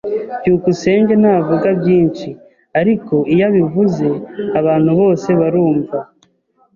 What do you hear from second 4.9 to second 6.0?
bose barumva.